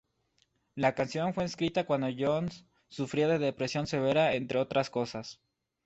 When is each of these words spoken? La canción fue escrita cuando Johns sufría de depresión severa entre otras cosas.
La 0.73 0.95
canción 0.95 1.35
fue 1.35 1.43
escrita 1.43 1.85
cuando 1.85 2.07
Johns 2.07 2.65
sufría 2.89 3.27
de 3.27 3.37
depresión 3.37 3.85
severa 3.85 4.33
entre 4.33 4.57
otras 4.57 4.89
cosas. 4.89 5.39